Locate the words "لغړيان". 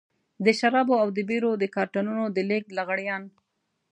2.79-3.23